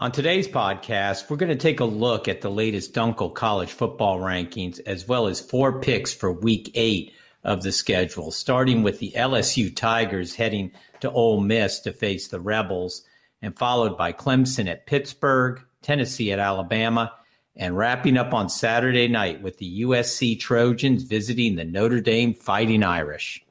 [0.00, 4.18] On today's podcast, we're going to take a look at the latest Dunkel college football
[4.18, 7.12] rankings, as well as four picks for week eight
[7.44, 12.40] of the schedule, starting with the LSU Tigers heading to Ole Miss to face the
[12.40, 13.02] Rebels,
[13.42, 17.12] and followed by Clemson at Pittsburgh, Tennessee at Alabama,
[17.54, 22.82] and wrapping up on Saturday night with the USC Trojans visiting the Notre Dame Fighting
[22.82, 23.44] Irish.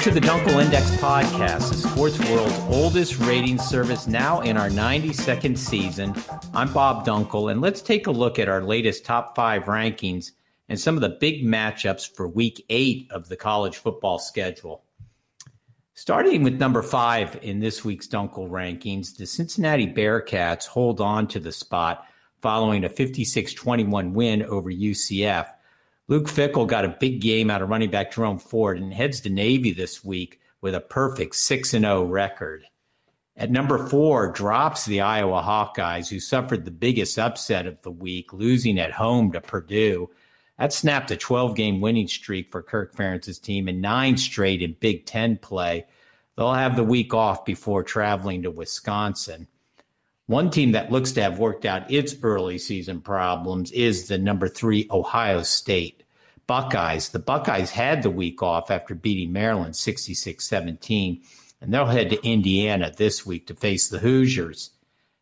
[0.00, 5.58] To the Dunkel Index podcast, the sports world's oldest rating service, now in our 92nd
[5.58, 6.14] season.
[6.54, 10.30] I'm Bob Dunkel, and let's take a look at our latest top five rankings
[10.70, 14.84] and some of the big matchups for week eight of the college football schedule.
[15.92, 21.38] Starting with number five in this week's Dunkel rankings, the Cincinnati Bearcats hold on to
[21.38, 22.06] the spot
[22.40, 25.48] following a 56 21 win over UCF.
[26.10, 29.30] Luke Fickell got a big game out of running back Jerome Ford and heads to
[29.30, 32.64] Navy this week with a perfect 6 0 record.
[33.36, 38.32] At number four, drops the Iowa Hawkeyes, who suffered the biggest upset of the week,
[38.32, 40.10] losing at home to Purdue.
[40.58, 44.74] That snapped a 12 game winning streak for Kirk Ferentz's team and nine straight in
[44.80, 45.86] Big Ten play.
[46.36, 49.46] They'll have the week off before traveling to Wisconsin.
[50.30, 54.46] One team that looks to have worked out its early season problems is the number
[54.46, 56.04] three Ohio State
[56.46, 57.08] Buckeyes.
[57.08, 61.22] The Buckeyes had the week off after beating Maryland 66 17,
[61.60, 64.70] and they'll head to Indiana this week to face the Hoosiers.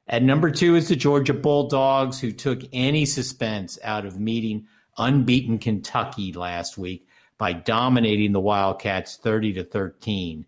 [0.06, 4.66] At number two is the Georgia Bulldogs, who took any suspense out of meeting
[4.98, 10.44] unbeaten Kentucky last week by dominating the Wildcats 30 to 13.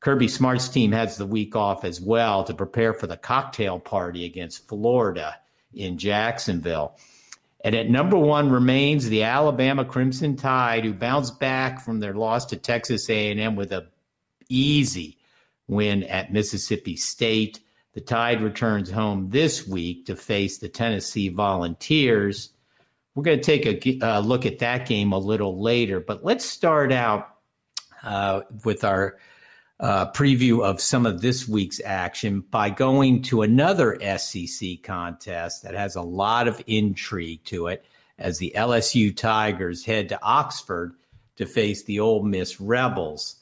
[0.00, 4.24] Kirby Smart's team has the week off as well to prepare for the cocktail party
[4.24, 5.36] against Florida
[5.74, 6.96] in Jacksonville.
[7.64, 12.46] And at number one remains the Alabama Crimson Tide, who bounced back from their loss
[12.46, 13.88] to Texas A&M with a
[14.48, 15.18] easy
[15.66, 17.60] win at Mississippi State.
[17.94, 22.50] The Tide returns home this week to face the Tennessee Volunteers.
[23.14, 26.44] We're going to take a uh, look at that game a little later, but let's
[26.44, 27.34] start out
[28.04, 29.18] uh, with our
[29.80, 35.74] uh, preview of some of this week's action by going to another SEC contest that
[35.74, 37.84] has a lot of intrigue to it
[38.18, 40.94] as the LSU Tigers head to Oxford
[41.36, 43.36] to face the Ole Miss Rebels.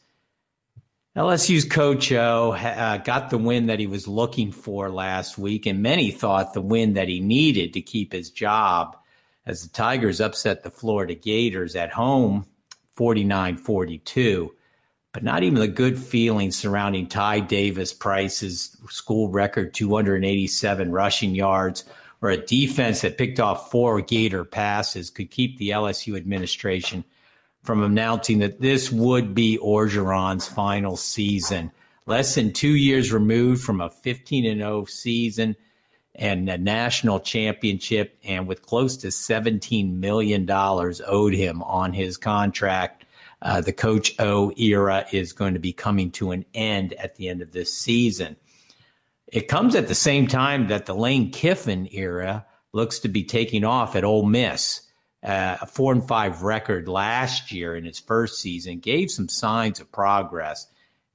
[1.16, 5.82] LSU's coach O uh, got the win that he was looking for last week, and
[5.82, 8.98] many thought the win that he needed to keep his job
[9.46, 12.44] as the Tigers upset the Florida Gators at home
[12.96, 14.55] 49 42
[15.16, 21.86] but not even the good feelings surrounding Ty Davis Price's school record 287 rushing yards
[22.20, 27.02] or a defense that picked off four Gator passes could keep the LSU administration
[27.62, 31.72] from announcing that this would be Orgeron's final season.
[32.04, 35.56] Less than two years removed from a 15 0 season
[36.14, 43.05] and a national championship, and with close to $17 million owed him on his contract
[43.42, 47.28] uh, the Coach O era is going to be coming to an end at the
[47.28, 48.36] end of this season.
[49.26, 53.64] It comes at the same time that the Lane Kiffin era looks to be taking
[53.64, 54.82] off at Ole Miss.
[55.22, 59.80] Uh, a four and five record last year in its first season gave some signs
[59.80, 60.68] of progress.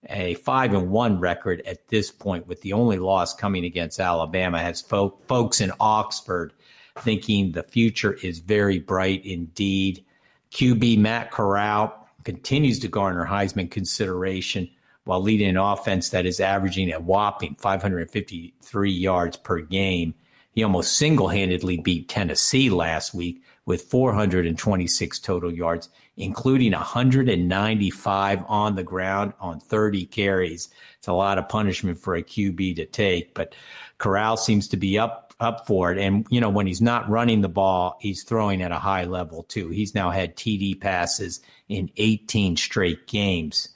[0.09, 4.59] A five and one record at this point, with the only loss coming against Alabama,
[4.59, 6.53] has folks in Oxford
[6.99, 10.03] thinking the future is very bright indeed.
[10.51, 14.69] QB Matt Corral continues to garner Heisman consideration
[15.03, 20.13] while leading an offense that is averaging a whopping 553 yards per game.
[20.51, 28.75] He almost single handedly beat Tennessee last week with 426 total yards, including 195 on
[28.75, 30.69] the ground on 30 carries.
[30.97, 33.55] It's a lot of punishment for a QB to take, but
[33.97, 35.97] Corral seems to be up up for it.
[35.97, 39.43] And, you know, when he's not running the ball, he's throwing at a high level
[39.43, 39.69] too.
[39.69, 43.69] He's now had TD passes in 18 straight games.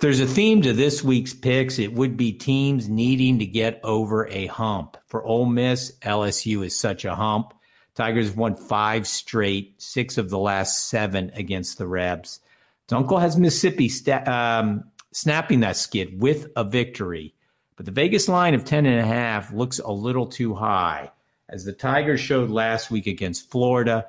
[0.00, 4.26] There's a theme to this week's picks, it would be teams needing to get over
[4.28, 4.96] a hump.
[5.08, 7.52] For Ole Miss, LSU is such a hump.
[7.94, 12.40] Tigers won five straight, six of the last seven against the Rebs.
[12.88, 17.34] Dunkel has Mississippi sta- um, snapping that skid with a victory.
[17.76, 21.10] But the Vegas line of 10 and a half looks a little too high.
[21.46, 24.06] As the Tigers showed last week against Florida,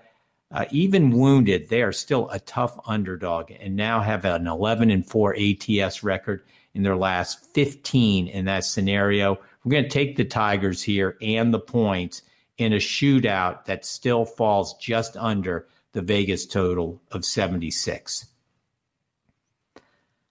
[0.52, 5.06] uh, even wounded, they are still a tough underdog and now have an 11 and
[5.06, 6.44] 4 ATS record
[6.74, 9.38] in their last 15 in that scenario.
[9.64, 12.22] We're going to take the Tigers here and the points
[12.58, 18.26] in a shootout that still falls just under the Vegas total of 76.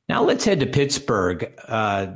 [0.09, 2.15] Now let's head to Pittsburgh uh,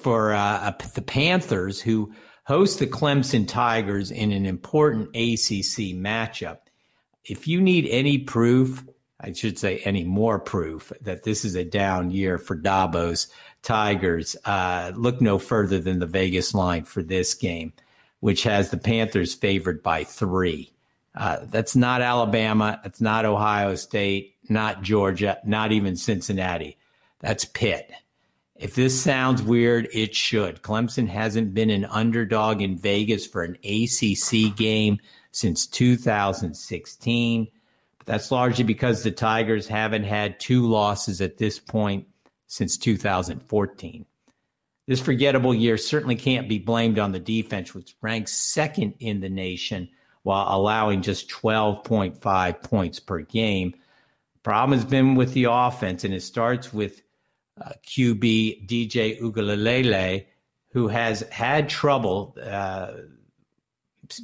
[0.00, 2.12] for uh, the Panthers, who
[2.44, 6.58] host the Clemson Tigers in an important ACC matchup.
[7.24, 8.84] If you need any proof,
[9.20, 13.28] I should say any more proof that this is a down year for Dabo's
[13.62, 17.72] Tigers, uh, look no further than the Vegas line for this game,
[18.20, 20.72] which has the Panthers favored by three.
[21.14, 22.80] Uh, that's not Alabama.
[22.82, 26.76] That's not Ohio State, not Georgia, not even Cincinnati.
[27.20, 27.92] That's Pitt.
[28.56, 30.62] If this sounds weird, it should.
[30.62, 34.98] Clemson hasn't been an underdog in Vegas for an ACC game
[35.32, 37.48] since 2016.
[37.98, 42.06] But that's largely because the Tigers haven't had two losses at this point
[42.46, 44.06] since 2014.
[44.86, 49.28] This forgettable year certainly can't be blamed on the defense, which ranks second in the
[49.28, 49.88] nation
[50.22, 53.74] while allowing just 12.5 points per game.
[54.42, 57.02] Problem has been with the offense, and it starts with
[57.60, 60.26] uh, QB DJ Uiagalelei,
[60.72, 62.92] who has had trouble, uh,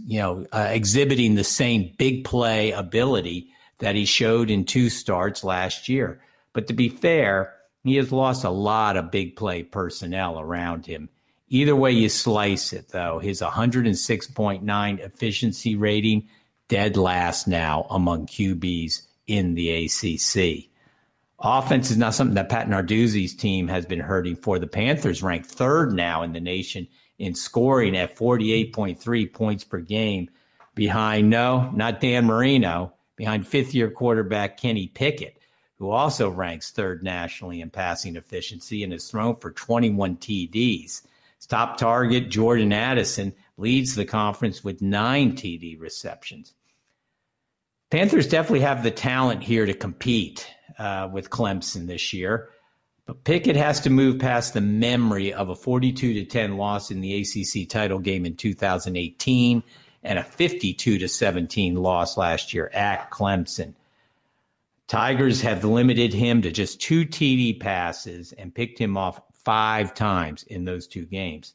[0.06, 5.44] you know, uh, exhibiting the same big play ability that he showed in two starts
[5.44, 6.20] last year.
[6.52, 7.55] But to be fair,
[7.85, 11.08] he has lost a lot of big play personnel around him.
[11.49, 16.29] Either way you slice it, though, his 106.9 efficiency rating,
[16.69, 20.69] dead last now among QBs in the ACC.
[21.41, 24.58] Offense is not something that Pat Narduzzi's team has been hurting for.
[24.58, 26.88] The Panthers rank third now in the nation
[27.19, 30.31] in scoring at 48.3 points per game,
[30.75, 35.38] behind no, not Dan Marino, behind fifth year quarterback Kenny Pickett,
[35.79, 41.03] who also ranks third nationally in passing efficiency and has thrown for 21 TDs.
[41.37, 46.55] His top target, Jordan Addison, leads the conference with nine TD receptions.
[47.91, 50.47] Panthers definitely have the talent here to compete
[50.79, 52.50] uh, with Clemson this year.
[53.08, 57.00] But Pickett has to move past the memory of a 42 to 10 loss in
[57.00, 59.62] the ACC title game in 2018
[60.02, 63.72] and a 52 to 17 loss last year at Clemson.
[64.88, 70.43] Tigers have limited him to just two TD passes and picked him off five times
[70.43, 71.55] in those two games.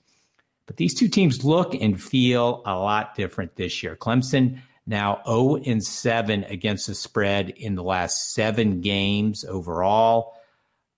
[0.65, 3.95] But these two teams look and feel a lot different this year.
[3.95, 10.33] Clemson now 0 and 7 against the spread in the last seven games overall,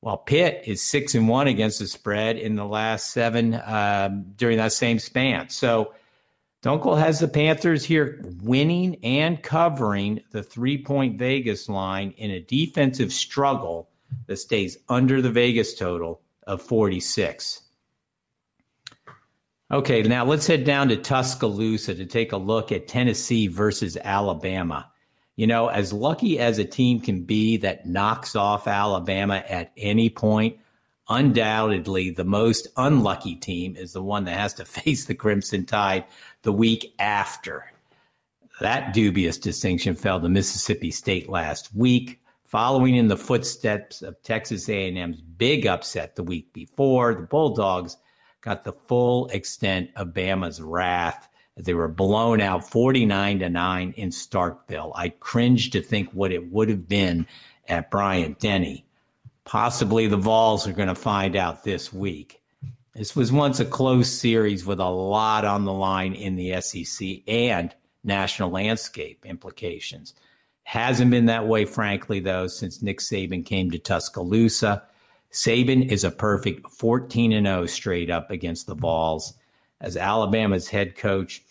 [0.05, 4.57] while Pitt is 6 and 1 against the spread in the last seven um, during
[4.57, 5.49] that same span.
[5.49, 5.95] So
[6.61, 12.39] Dunkel has the Panthers here winning and covering the three point Vegas line in a
[12.39, 13.89] defensive struggle
[14.27, 17.63] that stays under the Vegas total of 46.
[19.71, 24.91] Okay, now let's head down to Tuscaloosa to take a look at Tennessee versus Alabama.
[25.35, 30.09] You know, as lucky as a team can be that knocks off Alabama at any
[30.09, 30.59] point,
[31.09, 36.05] undoubtedly the most unlucky team is the one that has to face the Crimson Tide
[36.43, 37.65] the week after.
[38.61, 44.69] That dubious distinction fell to Mississippi State last week, following in the footsteps of Texas
[44.69, 47.13] A&M's big upset the week before.
[47.13, 47.97] The Bulldogs
[48.39, 54.09] got the full extent of Bama's wrath they were blown out 49 to 9 in
[54.09, 54.91] Starkville.
[54.95, 57.27] I cringe to think what it would have been
[57.67, 58.85] at Bryant Denny.
[59.45, 62.41] Possibly the Vols are going to find out this week.
[62.93, 67.19] This was once a close series with a lot on the line in the SEC
[67.27, 70.13] and national landscape implications.
[70.63, 74.83] Hasn't been that way, frankly, though, since Nick Saban came to Tuscaloosa.
[75.31, 79.35] Saban is a perfect 14 and 0 straight up against the Vols
[79.81, 81.43] as Alabama's head coach.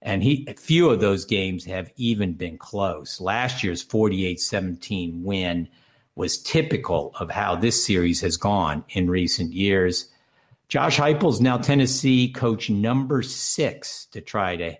[0.00, 3.20] And he few of those games have even been close.
[3.20, 5.68] Last year's 48-17 win
[6.14, 10.08] was typical of how this series has gone in recent years.
[10.68, 14.76] Josh Heupel's now Tennessee coach number six to try to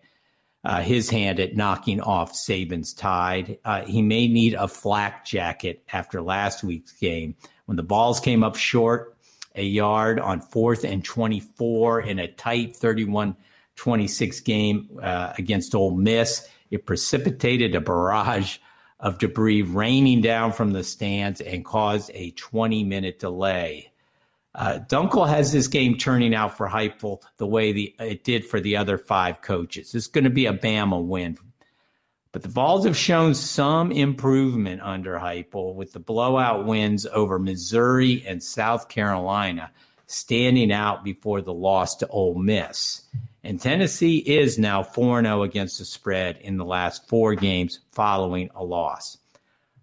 [0.64, 3.58] uh, his hand at knocking off Saban's tide.
[3.64, 7.34] Uh, he may need a flak jacket after last week's game
[7.66, 9.11] when the Vols came up short,
[9.54, 13.36] a yard on fourth and 24 in a tight 31
[13.76, 18.58] 26 game uh, against Ole Miss, it precipitated a barrage
[19.00, 23.90] of debris raining down from the stands and caused a 20 minute delay.
[24.54, 28.60] Uh, Dunkel has this game turning out for Heupel the way the, it did for
[28.60, 29.94] the other five coaches.
[29.94, 31.38] It's going to be a Bama win
[32.32, 38.24] but the Vols have shown some improvement under Heupel with the blowout wins over Missouri
[38.26, 39.70] and South Carolina
[40.06, 43.02] standing out before the loss to Ole Miss.
[43.44, 48.48] And Tennessee is now 4 0 against the spread in the last four games following
[48.54, 49.18] a loss.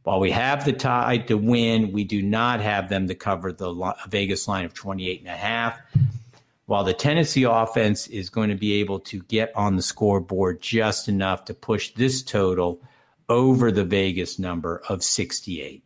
[0.03, 3.93] While we have the tie to win, we do not have them to cover the
[4.07, 5.79] Vegas line of 28 and a half.
[6.69, 11.09] While the Tennessee offense is going to be able to get on the scoreboard just
[11.09, 12.79] enough to push this total
[13.27, 15.83] over the Vegas number of 68.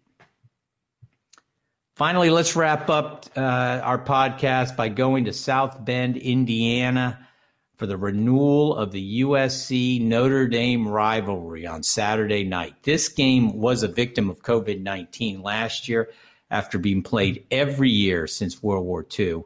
[1.96, 7.30] Finally, let's wrap up uh, our podcast by going to South Bend, Indiana
[7.78, 12.84] for the renewal of the USC Notre Dame rivalry on Saturday night.
[12.84, 16.10] This game was a victim of COVID 19 last year
[16.52, 19.46] after being played every year since World War II.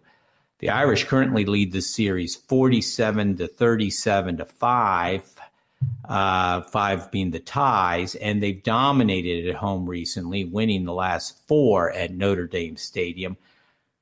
[0.59, 5.35] The Irish currently lead the series 47 to 37 to 5
[6.07, 11.91] uh, five being the ties, and they've dominated at home recently, winning the last four
[11.91, 13.37] at Notre Dame Stadium,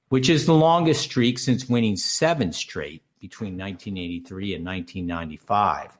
[0.09, 5.97] which is the longest streak since winning seven straight between 1983 and 1995.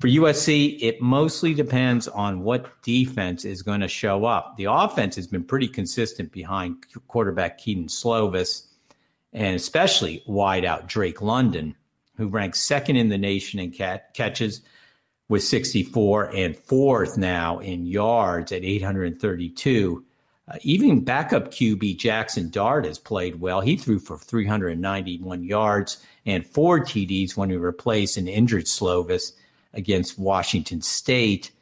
[0.00, 4.56] For USC, it mostly depends on what defense is going to show up.
[4.56, 8.64] The offense has been pretty consistent behind quarterback Kedon Slovis
[9.32, 11.76] and especially wideout Drake London,
[12.16, 14.62] who ranks second in the nation in cat- catches
[15.28, 20.04] with 64 and fourth now in yards at 832.
[20.48, 23.60] Uh, even backup QB Jackson Dart has played well.
[23.60, 29.32] He threw for 391 yards and four TDs when he replaced an injured Slovis
[29.72, 31.52] against Washington State.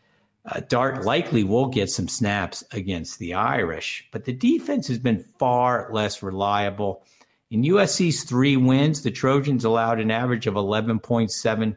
[0.47, 5.23] Uh, Dart likely will get some snaps against the Irish, but the defense has been
[5.39, 7.05] far less reliable.
[7.51, 11.77] In USC's three wins, the Trojans allowed an average of 11.7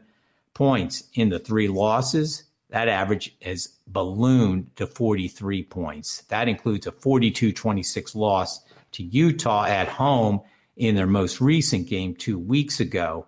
[0.52, 2.44] points in the three losses.
[2.68, 6.22] That average has ballooned to 43 points.
[6.28, 8.60] That includes a 42 26 loss
[8.92, 10.42] to Utah at home
[10.76, 13.26] in their most recent game two weeks ago.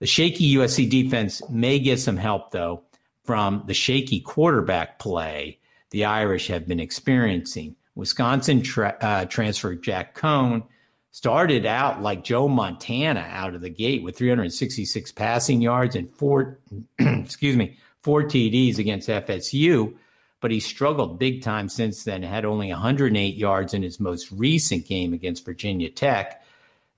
[0.00, 2.82] The shaky USC defense may get some help, though,
[3.24, 5.58] from the shaky quarterback play
[5.90, 7.76] the Irish have been experiencing.
[7.94, 10.62] Wisconsin tra- uh, transfer Jack Coan
[11.12, 16.58] started out like Joe Montana out of the gate with 366 passing yards and four,
[16.98, 19.94] excuse me, four TDs against FSU,
[20.40, 22.22] but he struggled big time since then.
[22.22, 26.42] Had only 108 yards in his most recent game against Virginia Tech.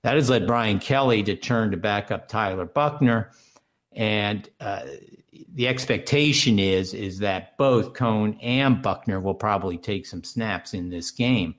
[0.03, 3.31] That has led Brian Kelly to turn to back up Tyler Buchner,
[3.93, 4.83] and uh,
[5.53, 10.89] the expectation is is that both Coan and Buchner will probably take some snaps in
[10.89, 11.55] this game.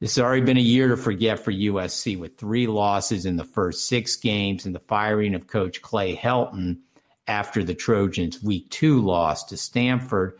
[0.00, 3.44] This has already been a year to forget for USC with three losses in the
[3.44, 6.78] first six games and the firing of coach Clay Helton
[7.26, 10.38] after the Trojans' week two loss to Stanford.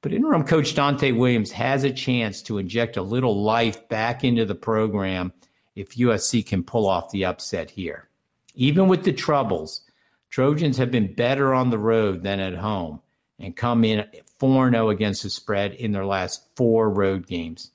[0.00, 4.46] But interim coach Donte Williams has a chance to inject a little life back into
[4.46, 5.34] the program
[5.76, 8.08] if USC can pull off the upset here.
[8.54, 9.82] Even with the troubles,
[10.30, 13.02] Trojans have been better on the road than at home
[13.38, 14.06] and come in
[14.38, 17.72] 4 0 against the spread in their last four road games.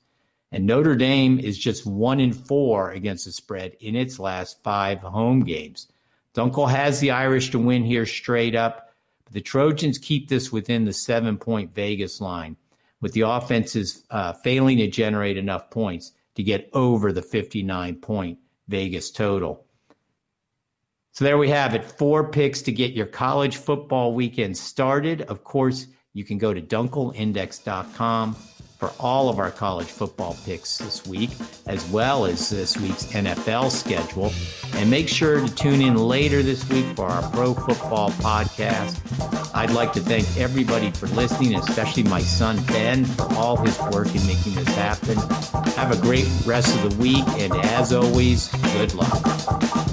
[0.50, 5.00] And Notre Dame is just one in four against the spread in its last five
[5.00, 5.88] home games.
[6.34, 10.84] Dunkel has the Irish to win here straight up, but the Trojans keep this within
[10.84, 12.56] the seven point Vegas line,
[13.00, 18.38] with the offenses uh, failing to generate enough points to get over the 59 point
[18.68, 19.66] Vegas total.
[21.12, 21.84] So there we have it.
[21.84, 25.22] Four picks to get your college football weekend started.
[25.22, 28.36] Of course, you can go to dunkelindex.com
[28.78, 31.30] for all of our college football picks this week,
[31.66, 34.32] as well as this week's NFL schedule.
[34.74, 39.00] And make sure to tune in later this week for our Pro Football podcast.
[39.54, 44.14] I'd like to thank everybody for listening, especially my son Ben for all his work
[44.14, 45.16] in making this happen.
[45.72, 49.87] Have a great rest of the week, and as always, good luck.